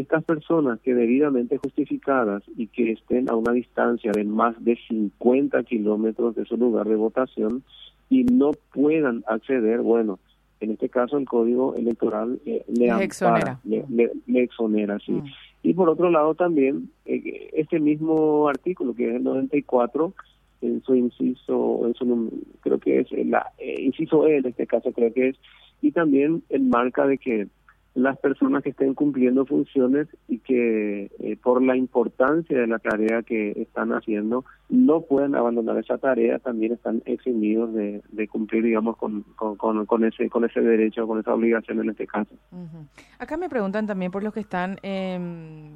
estas 0.00 0.22
personas 0.24 0.80
que 0.80 0.94
debidamente 0.94 1.58
justificadas 1.58 2.42
y 2.56 2.68
que 2.68 2.92
estén 2.92 3.28
a 3.28 3.34
una 3.34 3.52
distancia 3.52 4.12
de 4.12 4.24
más 4.24 4.54
de 4.64 4.78
50 4.88 5.62
kilómetros 5.64 6.36
de 6.36 6.44
su 6.44 6.56
lugar 6.56 6.86
de 6.86 6.94
votación 6.94 7.64
y 8.08 8.24
no 8.24 8.52
puedan 8.72 9.24
acceder, 9.26 9.80
bueno, 9.80 10.18
en 10.60 10.70
este 10.70 10.88
caso 10.88 11.18
el 11.18 11.26
código 11.26 11.74
electoral 11.74 12.40
eh, 12.46 12.64
le, 12.68 12.86
exonera. 13.02 13.60
Le, 13.64 14.42
exonera, 14.42 14.98
sí. 15.00 15.12
Mm. 15.12 15.24
Y 15.64 15.74
por 15.74 15.88
otro 15.88 16.10
lado 16.10 16.34
también, 16.34 16.90
eh, 17.04 17.50
este 17.54 17.80
mismo 17.80 18.48
artículo, 18.48 18.94
que 18.94 19.08
es 19.08 19.16
el 19.16 19.24
94, 19.24 20.14
en 20.60 20.82
su 20.82 20.94
inciso, 20.94 21.86
en 21.86 21.94
su, 21.94 22.44
creo 22.60 22.78
que 22.78 23.00
es 23.00 23.12
la 23.26 23.50
eh, 23.58 23.82
inciso 23.82 24.26
E 24.26 24.38
en 24.38 24.46
este 24.46 24.66
caso 24.66 24.92
creo 24.92 25.12
que 25.12 25.30
es, 25.30 25.36
y 25.82 25.90
también 25.90 26.42
enmarca 26.48 27.06
de 27.06 27.18
que 27.18 27.48
las 27.98 28.16
personas 28.18 28.62
que 28.62 28.70
estén 28.70 28.94
cumpliendo 28.94 29.44
funciones 29.44 30.06
y 30.28 30.38
que 30.38 31.10
eh, 31.18 31.36
por 31.42 31.60
la 31.60 31.76
importancia 31.76 32.56
de 32.56 32.68
la 32.68 32.78
tarea 32.78 33.22
que 33.22 33.50
están 33.60 33.92
haciendo 33.92 34.44
no 34.68 35.00
pueden 35.00 35.34
abandonar 35.34 35.78
esa 35.78 35.98
tarea 35.98 36.38
también 36.38 36.74
están 36.74 37.02
eximidos 37.06 37.74
de, 37.74 38.28
cumplir 38.28 38.62
digamos 38.62 38.96
con, 38.96 39.24
con, 39.34 40.04
ese 40.04 40.30
con 40.30 40.44
ese 40.44 40.60
derecho 40.60 41.08
con 41.08 41.18
esa 41.18 41.34
obligación 41.34 41.80
en 41.80 41.90
este 41.90 42.06
caso. 42.06 42.36
Acá 43.18 43.36
me 43.36 43.48
preguntan 43.48 43.88
también 43.88 44.12
por 44.12 44.22
los 44.22 44.32
que 44.32 44.40
están 44.40 44.78
em, 44.82 45.70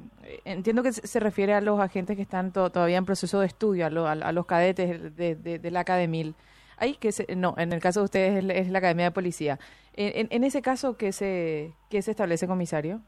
entiendo 0.45 0.81
que 0.81 0.93
se 0.93 1.19
refiere 1.19 1.53
a 1.53 1.59
los 1.59 1.79
agentes 1.81 2.15
que 2.15 2.21
están 2.21 2.53
todavía 2.53 2.97
en 2.97 3.05
proceso 3.05 3.41
de 3.41 3.47
estudio 3.47 3.85
a, 3.85 4.31
los 4.31 4.45
cadetes 4.45 5.13
de, 5.17 5.35
de 5.35 5.71
la 5.71 5.81
academia 5.81 6.33
Ahí 6.77 6.95
que 6.99 7.11
se, 7.11 7.35
no, 7.35 7.55
en 7.57 7.73
el 7.73 7.79
caso 7.79 8.01
de 8.01 8.05
ustedes 8.05 8.43
es, 8.43 8.69
la 8.69 8.77
Academia 8.79 9.05
de 9.05 9.11
Policía. 9.11 9.59
En, 9.95 10.27
en, 10.31 10.43
ese 10.43 10.61
caso, 10.61 10.97
¿qué 10.97 11.11
se, 11.11 11.71
¿qué 11.89 12.01
se 12.01 12.11
establece, 12.11 12.47
comisario? 12.47 13.01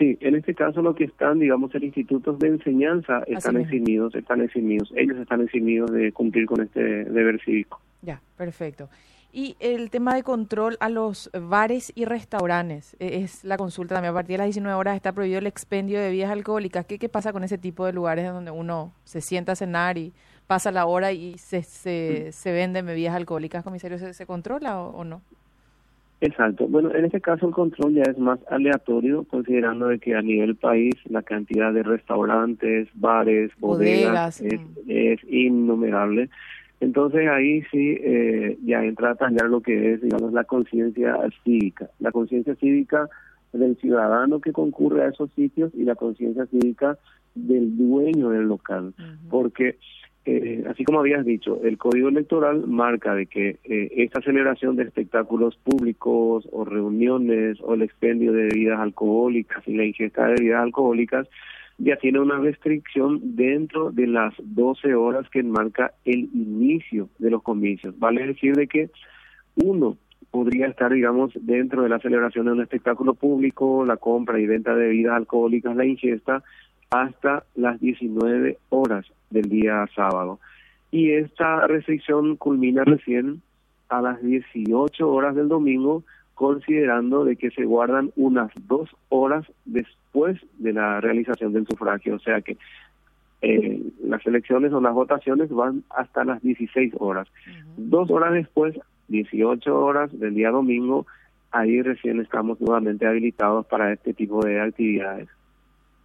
Sí, 0.00 0.16
en 0.20 0.34
este 0.34 0.54
caso 0.54 0.80
lo 0.80 0.94
que 0.94 1.04
están, 1.04 1.38
digamos, 1.38 1.74
en 1.74 1.84
institutos 1.84 2.38
de 2.38 2.48
enseñanza 2.48 3.22
están 3.26 3.58
eximidos, 3.58 4.14
están 4.14 4.40
eximidos. 4.40 4.90
Ellos 4.96 5.18
están 5.18 5.42
eximidos 5.42 5.92
de 5.92 6.10
cumplir 6.12 6.46
con 6.46 6.62
este 6.62 7.04
deber 7.04 7.38
cívico. 7.44 7.80
Ya, 8.00 8.22
perfecto. 8.38 8.88
Y 9.32 9.56
el 9.60 9.90
tema 9.90 10.14
de 10.14 10.22
control 10.22 10.76
a 10.80 10.88
los 10.88 11.30
bares 11.38 11.92
y 11.94 12.04
restaurantes, 12.04 12.96
e, 12.98 13.22
es 13.22 13.44
la 13.44 13.56
consulta 13.58 13.94
también. 13.94 14.12
A 14.12 14.14
partir 14.14 14.34
de 14.34 14.38
las 14.38 14.46
19 14.46 14.74
horas 14.74 14.96
está 14.96 15.12
prohibido 15.12 15.38
el 15.38 15.46
expendio 15.46 15.98
de 15.98 16.06
bebidas 16.06 16.30
alcohólicas. 16.30 16.86
¿Qué, 16.86 16.98
qué 16.98 17.08
pasa 17.08 17.32
con 17.32 17.44
ese 17.44 17.58
tipo 17.58 17.84
de 17.84 17.92
lugares 17.92 18.26
donde 18.32 18.50
uno 18.50 18.92
se 19.04 19.20
sienta 19.20 19.52
a 19.52 19.56
cenar 19.56 19.98
y 19.98 20.12
pasa 20.50 20.72
la 20.72 20.84
hora 20.84 21.12
y 21.12 21.38
se, 21.38 21.62
se, 21.62 22.24
mm. 22.26 22.32
se 22.32 22.50
venden 22.50 22.84
bebidas 22.84 23.14
alcohólicas, 23.14 23.62
comisario, 23.62 23.98
¿se, 23.98 24.26
controla 24.26 24.80
o, 24.80 25.04
no? 25.04 25.22
Exacto. 26.20 26.66
Bueno, 26.66 26.92
en 26.92 27.04
este 27.04 27.20
caso 27.20 27.46
el 27.46 27.52
control 27.52 27.94
ya 27.94 28.02
es 28.02 28.18
más 28.18 28.40
aleatorio, 28.50 29.22
considerando 29.30 29.86
de 29.86 30.00
que 30.00 30.16
a 30.16 30.22
nivel 30.22 30.56
país 30.56 30.96
la 31.08 31.22
cantidad 31.22 31.72
de 31.72 31.84
restaurantes, 31.84 32.88
bares, 32.94 33.52
bodegas, 33.60 34.40
es, 34.40 34.60
mm. 34.60 34.88
es, 34.88 35.20
innumerable. 35.28 36.28
Entonces 36.80 37.28
ahí 37.28 37.62
sí 37.70 37.96
eh, 38.02 38.58
ya 38.64 38.82
entra 38.82 39.12
a 39.12 39.14
tallar 39.14 39.48
lo 39.48 39.60
que 39.60 39.92
es, 39.92 40.02
digamos, 40.02 40.32
la 40.32 40.42
conciencia 40.42 41.16
cívica. 41.44 41.90
La 42.00 42.10
conciencia 42.10 42.56
cívica 42.56 43.08
del 43.52 43.76
ciudadano 43.76 44.40
que 44.40 44.52
concurre 44.52 45.04
a 45.04 45.10
esos 45.10 45.30
sitios 45.34 45.70
y 45.76 45.84
la 45.84 45.94
conciencia 45.94 46.44
cívica 46.46 46.98
del 47.36 47.76
dueño 47.76 48.30
del 48.30 48.48
local. 48.48 48.94
Porque 49.30 49.78
eh, 50.26 50.64
así 50.68 50.84
como 50.84 51.00
habías 51.00 51.24
dicho, 51.24 51.60
el 51.64 51.78
código 51.78 52.08
electoral 52.08 52.66
marca 52.66 53.14
de 53.14 53.26
que 53.26 53.58
eh, 53.64 53.90
esta 53.96 54.20
celebración 54.20 54.76
de 54.76 54.82
espectáculos 54.82 55.56
públicos 55.56 56.46
o 56.52 56.64
reuniones 56.64 57.58
o 57.62 57.74
el 57.74 57.82
expendio 57.82 58.32
de 58.32 58.44
bebidas 58.44 58.80
alcohólicas 58.80 59.66
y 59.66 59.74
la 59.74 59.84
ingesta 59.84 60.26
de 60.26 60.34
bebidas 60.34 60.62
alcohólicas 60.62 61.26
ya 61.78 61.96
tiene 61.96 62.20
una 62.20 62.38
restricción 62.38 63.36
dentro 63.36 63.90
de 63.90 64.06
las 64.06 64.34
12 64.38 64.94
horas 64.94 65.28
que 65.30 65.42
marca 65.42 65.94
el 66.04 66.28
inicio 66.34 67.08
de 67.18 67.30
los 67.30 67.42
comicios. 67.42 67.98
Vale 67.98 68.26
decir 68.26 68.54
de 68.54 68.66
que 68.66 68.90
uno 69.56 69.96
podría 70.30 70.66
estar, 70.66 70.92
digamos, 70.92 71.32
dentro 71.34 71.82
de 71.82 71.88
la 71.88 71.98
celebración 71.98 72.46
de 72.46 72.52
un 72.52 72.60
espectáculo 72.60 73.14
público, 73.14 73.84
la 73.86 73.96
compra 73.96 74.38
y 74.38 74.46
venta 74.46 74.74
de 74.74 74.88
bebidas 74.88 75.16
alcohólicas, 75.16 75.74
la 75.74 75.86
ingesta, 75.86 76.42
hasta 76.90 77.44
las 77.54 77.80
19 77.80 78.58
horas 78.70 79.06
del 79.30 79.48
día 79.48 79.86
sábado. 79.94 80.40
Y 80.90 81.12
esta 81.12 81.66
restricción 81.66 82.36
culmina 82.36 82.84
recién 82.84 83.42
a 83.88 84.00
las 84.00 84.20
18 84.22 85.08
horas 85.08 85.36
del 85.36 85.48
domingo, 85.48 86.02
considerando 86.34 87.24
de 87.24 87.36
que 87.36 87.50
se 87.50 87.64
guardan 87.64 88.12
unas 88.16 88.50
dos 88.66 88.88
horas 89.08 89.46
después 89.64 90.40
de 90.58 90.72
la 90.72 91.00
realización 91.00 91.52
del 91.52 91.66
sufragio. 91.66 92.16
O 92.16 92.18
sea 92.18 92.40
que 92.40 92.56
eh, 93.42 93.80
las 94.02 94.26
elecciones 94.26 94.72
o 94.72 94.80
las 94.80 94.92
votaciones 94.92 95.50
van 95.50 95.84
hasta 95.90 96.24
las 96.24 96.42
16 96.42 96.94
horas. 96.98 97.28
Dos 97.76 98.10
horas 98.10 98.32
después, 98.32 98.78
18 99.08 99.78
horas 99.78 100.18
del 100.18 100.34
día 100.34 100.50
domingo, 100.50 101.06
ahí 101.52 101.82
recién 101.82 102.20
estamos 102.20 102.60
nuevamente 102.60 103.06
habilitados 103.06 103.66
para 103.66 103.92
este 103.92 104.12
tipo 104.12 104.44
de 104.44 104.60
actividades. 104.60 105.28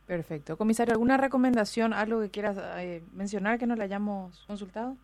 Perfecto. 0.08 0.56
Comisario, 0.56 0.94
¿alguna 0.94 1.18
recomendación, 1.18 1.94
algo 1.94 2.22
que 2.22 2.30
quieras 2.30 2.58
eh, 2.78 3.02
mencionar 3.14 3.58
que 3.58 3.66
no 3.66 3.76
le 3.76 3.84
hayamos 3.84 4.44
consultado? 4.46 4.96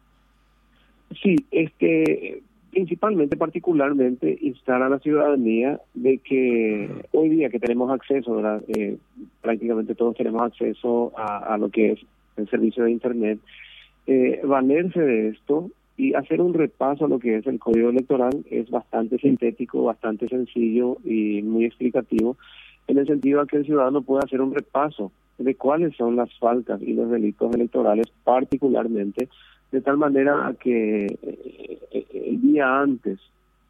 Sí, 1.21 1.35
este, 1.49 2.43
principalmente, 2.71 3.35
particularmente, 3.35 4.37
instar 4.41 4.81
a 4.83 4.89
la 4.89 4.99
ciudadanía 4.99 5.79
de 5.95 6.19
que 6.19 6.89
hoy 7.11 7.29
día 7.29 7.49
que 7.49 7.59
tenemos 7.59 7.91
acceso, 7.91 8.39
eh, 8.67 8.97
prácticamente 9.41 9.95
todos 9.95 10.15
tenemos 10.15 10.43
acceso 10.43 11.11
a, 11.17 11.57
lo 11.57 11.69
que 11.69 11.93
es 11.93 11.99
el 12.37 12.47
servicio 12.49 12.83
de 12.83 12.91
Internet, 12.91 13.39
eh, 14.05 14.41
valerse 14.43 15.01
de 15.01 15.29
esto 15.29 15.71
y 15.97 16.13
hacer 16.13 16.41
un 16.41 16.53
repaso 16.53 17.05
a 17.05 17.09
lo 17.09 17.19
que 17.19 17.37
es 17.37 17.47
el 17.47 17.59
código 17.59 17.89
electoral 17.89 18.43
es 18.49 18.69
bastante 18.69 19.17
sintético, 19.17 19.83
bastante 19.83 20.27
sencillo 20.27 20.97
y 21.03 21.41
muy 21.41 21.65
explicativo 21.65 22.37
en 22.87 22.97
el 22.97 23.07
sentido 23.07 23.41
de 23.41 23.47
que 23.47 23.57
el 23.57 23.65
ciudadano 23.65 24.01
pueda 24.01 24.21
hacer 24.25 24.41
un 24.41 24.53
repaso 24.53 25.11
de 25.37 25.55
cuáles 25.55 25.95
son 25.95 26.15
las 26.15 26.33
faltas 26.37 26.81
y 26.81 26.93
los 26.93 27.09
delitos 27.09 27.53
electorales 27.53 28.07
particularmente, 28.23 29.29
de 29.71 29.81
tal 29.81 29.97
manera 29.97 30.53
que 30.59 31.05
eh, 31.05 31.79
eh, 31.91 32.05
el 32.13 32.41
día 32.41 32.79
antes, 32.79 33.19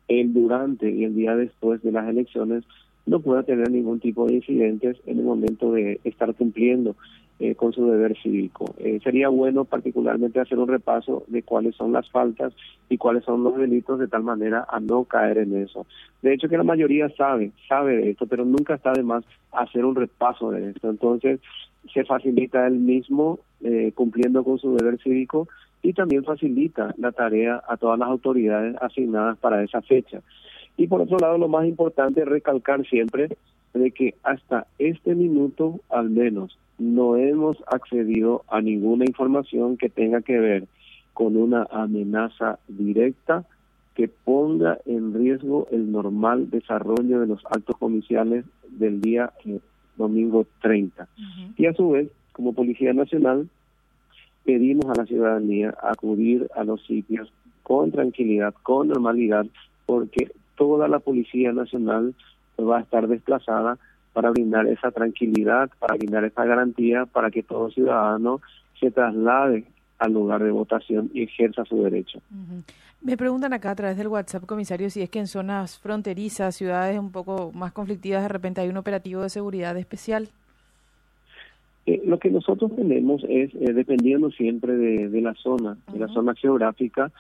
el 0.08 0.34
durante 0.34 0.90
y 0.90 1.06
el 1.06 1.16
día 1.16 1.36
después 1.36 1.82
de 1.82 1.92
las 1.92 2.10
elecciones 2.10 2.64
no 3.06 3.20
pueda 3.20 3.44
tener 3.44 3.72
ningún 3.72 4.00
tipo 4.00 4.28
de 4.28 4.36
incidentes 4.36 4.98
en 5.06 5.20
el 5.20 5.26
momento 5.26 5.72
de 5.72 6.00
estar 6.04 6.34
cumpliendo 6.36 6.96
eh, 7.44 7.56
con 7.56 7.74
su 7.74 7.88
deber 7.88 8.16
cívico. 8.22 8.76
Eh, 8.78 9.00
sería 9.04 9.28
bueno 9.30 9.66
particularmente 9.66 10.40
hacer 10.40 10.60
un 10.60 10.68
repaso 10.68 11.24
de 11.26 11.42
cuáles 11.42 11.76
son 11.76 11.92
las 11.92 12.08
faltas 12.12 12.54
y 12.88 13.00
cuáles 13.00 13.24
son 13.24 13.44
los 13.44 13.58
delitos 13.58 13.98
de 13.98 14.08
tal 14.08 14.22
manera 14.22 14.68
a 14.70 14.80
no 14.80 15.06
caer 15.06 15.40
en 15.40 15.58
eso. 15.58 15.88
De 16.22 16.36
hecho 16.36 16.48
que 16.48 16.58
la 16.58 16.64
mayoría 16.64 17.10
sabe, 17.10 17.52
sabe 17.68 17.98
de 17.98 18.12
esto, 18.12 18.28
pero 18.28 18.46
nunca 18.46 18.76
está 18.76 18.94
de 18.94 19.02
más 19.02 19.24
hacer 19.52 19.84
un 19.86 19.96
repaso 19.96 20.52
de 20.52 20.70
esto. 20.70 20.88
Entonces 20.88 21.40
se 21.92 22.06
facilita 22.06 22.68
el 22.68 22.76
mismo 22.76 23.40
eh, 23.64 23.92
cumpliendo 23.96 24.44
con 24.44 24.60
su 24.60 24.76
deber 24.76 25.00
cívico 25.02 25.48
y 25.82 25.94
también 25.94 26.24
facilita 26.24 26.94
la 27.00 27.12
tarea 27.12 27.64
a 27.68 27.76
todas 27.76 27.98
las 27.98 28.08
autoridades 28.08 28.76
asignadas 28.80 29.40
para 29.40 29.64
esa 29.64 29.82
fecha. 29.82 30.22
Y 30.78 30.86
por 30.86 31.02
otro 31.02 31.18
lado, 31.18 31.40
lo 31.40 31.48
más 31.48 31.66
importante 31.66 32.22
es 32.22 32.28
recalcar 32.28 32.86
siempre 32.86 33.30
de 33.74 33.92
que 33.92 34.16
hasta 34.24 34.68
este 34.80 35.16
minuto 35.16 35.80
al 35.90 36.10
menos 36.10 36.58
no 36.78 37.16
hemos 37.16 37.58
accedido 37.68 38.44
a 38.48 38.62
ninguna 38.62 39.06
información 39.06 39.78
que 39.78 39.90
tenga 39.90 40.22
que 40.22 40.40
ver 40.40 40.68
con 41.14 41.38
una 41.38 41.68
amenaza 41.72 42.60
directa 42.68 43.46
que 43.96 44.08
ponga 44.08 44.80
en 44.86 45.14
riesgo 45.14 45.68
el 45.72 45.92
normal 45.92 46.50
desarrollo 46.50 47.20
de 47.20 47.28
los 47.28 47.46
actos 47.46 47.78
comerciales 47.78 48.46
del 48.70 49.02
día 49.02 49.32
eh, 49.46 49.60
domingo 49.98 50.46
30. 50.62 51.08
Y 51.58 51.66
a 51.66 51.74
su 51.74 51.92
vez, 51.92 52.10
como 52.32 52.54
Policía 52.54 52.94
Nacional, 52.94 53.50
pedimos 54.44 54.86
a 54.86 54.96
la 54.96 55.06
ciudadanía 55.06 55.76
acudir 55.84 56.48
a 56.56 56.64
los 56.64 56.84
sitios 56.86 57.32
con 57.64 57.92
tranquilidad, 57.92 58.54
con 58.64 58.88
normalidad, 58.88 59.46
porque 59.86 60.32
toda 60.56 60.88
la 60.88 61.00
Policía 61.00 61.52
Nacional 61.54 62.16
va 62.60 62.78
a 62.78 62.82
estar 62.82 63.08
desplazada 63.08 63.78
para 64.14 64.30
brindar 64.30 64.68
esa 64.68 64.92
tranquilidad, 64.92 65.70
para 65.80 65.96
brindar 65.96 66.26
esa 66.26 66.46
garantía, 66.46 67.06
para 67.06 67.32
que 67.32 67.44
todo 67.44 67.72
ciudadano 67.72 68.42
se 68.80 68.92
traslade 68.92 69.66
al 70.00 70.14
lugar 70.14 70.44
de 70.44 70.52
votación 70.52 71.10
y 71.14 71.24
ejerza 71.24 71.64
su 71.66 71.84
derecho. 71.84 72.20
Me 73.02 73.18
preguntan 73.18 73.54
acá 73.54 73.72
a 73.72 73.76
través 73.76 73.98
del 73.98 74.08
WhatsApp, 74.08 74.46
comisario, 74.46 74.90
si 74.90 75.02
es 75.02 75.10
que 75.10 75.20
en 75.20 75.28
zonas 75.28 75.80
fronterizas, 75.80 76.56
ciudades 76.56 77.00
un 77.00 77.12
poco 77.12 77.52
más 77.54 77.72
conflictivas, 77.72 78.24
de 78.24 78.28
repente 78.28 78.62
hay 78.62 78.70
un 78.70 78.78
operativo 78.78 79.22
de 79.22 79.30
seguridad 79.30 79.78
especial. 79.78 80.30
Eh, 81.86 82.02
lo 82.06 82.20
que 82.20 82.30
nosotros 82.30 82.76
tenemos 82.76 83.24
es, 83.28 83.54
eh, 83.56 83.74
dependiendo 83.74 84.30
siempre 84.32 84.76
de, 84.76 85.22
la 85.22 85.34
zona, 85.36 85.78
de 85.92 86.00
la 86.00 86.08
zona 86.10 86.36
geográfica, 86.36 87.12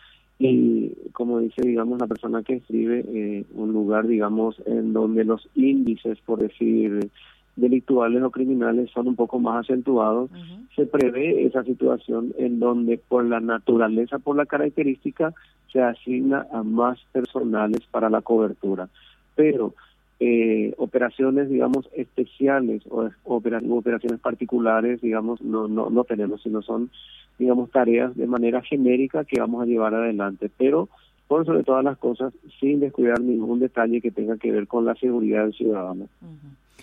y 0.49 0.93
como 1.13 1.39
dice, 1.39 1.61
digamos, 1.61 1.99
la 1.99 2.07
persona 2.07 2.41
que 2.41 2.55
escribe, 2.55 3.05
eh, 3.07 3.45
un 3.53 3.73
lugar, 3.73 4.07
digamos, 4.07 4.61
en 4.65 4.93
donde 4.93 5.23
los 5.23 5.47
índices, 5.55 6.17
por 6.25 6.39
decir, 6.39 7.11
delictuales 7.55 8.23
o 8.23 8.31
criminales 8.31 8.89
son 8.91 9.07
un 9.07 9.15
poco 9.15 9.39
más 9.39 9.65
acentuados, 9.65 10.31
se 10.75 10.85
prevé 10.85 11.45
esa 11.45 11.63
situación 11.63 12.33
en 12.37 12.59
donde 12.59 12.97
por 12.97 13.25
la 13.25 13.39
naturaleza, 13.39 14.19
por 14.19 14.35
la 14.35 14.45
característica, 14.45 15.33
se 15.71 15.81
asigna 15.81 16.47
a 16.51 16.63
más 16.63 16.99
personales 17.11 17.81
para 17.91 18.09
la 18.09 18.21
cobertura. 18.21 18.89
Pero 19.35 19.75
eh, 20.23 20.75
operaciones, 20.77 21.49
digamos, 21.49 21.89
especiales 21.93 22.83
o 22.91 23.09
operaciones 23.23 24.19
particulares, 24.19 25.01
digamos, 25.01 25.41
no, 25.41 25.67
no, 25.67 25.89
no 25.89 26.03
tenemos, 26.03 26.43
sino 26.43 26.61
son, 26.61 26.91
digamos, 27.39 27.71
tareas 27.71 28.15
de 28.15 28.27
manera 28.27 28.61
genérica 28.61 29.25
que 29.25 29.39
vamos 29.39 29.63
a 29.63 29.65
llevar 29.65 29.95
adelante. 29.95 30.51
Pero 30.59 30.89
por 31.27 31.43
sobre 31.43 31.63
todas 31.63 31.83
las 31.83 31.97
cosas, 31.97 32.33
sin 32.59 32.81
descuidar 32.81 33.19
ningún 33.19 33.59
detalle 33.59 33.99
que 33.99 34.11
tenga 34.11 34.37
que 34.37 34.51
ver 34.51 34.67
con 34.67 34.85
la 34.85 34.93
seguridad 34.93 35.45
del 35.45 35.53
ciudadano. 35.53 36.07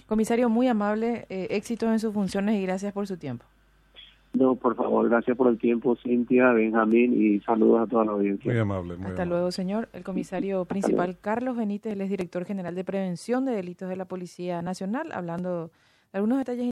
Comisario, 0.09 0.49
muy 0.49 0.67
amable, 0.67 1.27
eh, 1.29 1.47
éxitos 1.51 1.91
en 1.91 2.01
sus 2.01 2.13
funciones 2.13 2.57
y 2.57 2.63
gracias 2.63 2.93
por 2.93 3.07
su 3.07 3.17
tiempo. 3.19 3.45
No, 4.33 4.55
por 4.57 4.77
favor, 4.77 5.09
gracias 5.09 5.37
por 5.37 5.49
el 5.49 5.59
tiempo, 5.59 5.97
Cintia, 5.97 6.53
Benjamín, 6.53 7.15
y 7.21 7.41
saludos 7.41 7.83
a 7.83 7.87
toda 7.87 8.05
la 8.05 8.13
audiencia. 8.13 8.53
Muy 8.53 8.61
amable. 8.61 8.97
Muy 8.97 9.07
Hasta 9.11 9.25
luego, 9.25 9.51
señor. 9.51 9.89
El 9.93 10.05
comisario 10.05 10.65
principal, 10.65 11.17
Carlos 11.21 11.57
Benítez, 11.57 11.95
él 11.95 12.01
es 12.03 12.11
director 12.11 12.45
general 12.45 12.75
de 12.75 12.85
prevención 12.85 13.45
de 13.45 13.53
delitos 13.53 13.89
de 13.89 13.97
la 13.97 14.05
Policía 14.05 14.63
Nacional, 14.63 15.11
hablando 15.13 15.71
de 16.13 16.19
algunos 16.19 16.39
detalles 16.39 16.65